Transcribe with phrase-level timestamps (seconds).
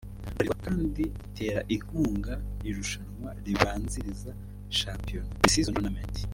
[0.25, 2.33] Blarirwa kandi itera inkunga
[2.69, 4.31] irushanwa ribanziriza
[4.79, 6.15] shampiyona (Preseason Tournament)